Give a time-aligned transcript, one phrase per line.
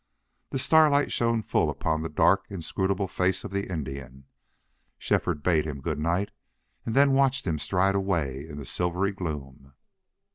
[0.49, 4.25] The starlight shone full upon the dark, inscrutable face of the Indian.
[4.97, 6.31] Shefford bade him good night
[6.87, 9.73] and then watched him stride away in the silver gloom.